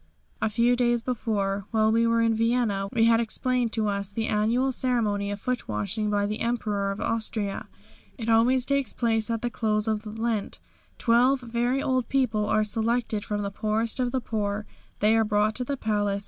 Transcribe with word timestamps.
A 0.41 0.49
few 0.49 0.75
days 0.75 1.03
before, 1.03 1.65
while 1.69 1.91
we 1.91 2.07
were 2.07 2.21
in 2.23 2.33
Vienna, 2.33 2.89
we 2.91 3.03
had 3.05 3.19
explained 3.19 3.71
to 3.73 3.87
us 3.87 4.09
the 4.09 4.25
annual 4.25 4.71
ceremony 4.71 5.29
of 5.29 5.39
foot 5.39 5.67
washing 5.67 6.09
by 6.09 6.25
the 6.25 6.39
Emperor 6.39 6.89
of 6.89 6.99
Austria. 6.99 7.67
It 8.17 8.27
always 8.27 8.65
takes 8.65 8.93
place 8.93 9.29
at 9.29 9.43
the 9.43 9.51
close 9.51 9.87
of 9.87 10.17
Lent. 10.17 10.59
Twelve 10.97 11.41
very 11.41 11.83
old 11.83 12.09
people 12.09 12.47
are 12.47 12.63
selected 12.63 13.23
from 13.23 13.43
the 13.43 13.51
poorest 13.51 13.99
of 13.99 14.11
the 14.11 14.21
poor. 14.21 14.65
They 15.01 15.15
are 15.15 15.23
brought 15.23 15.53
to 15.57 15.63
the 15.63 15.77
palace. 15.77 16.19